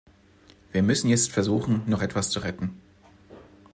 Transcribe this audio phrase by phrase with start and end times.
[0.71, 2.81] Wir müssen jetzt versuchen, noch etwas zu retten.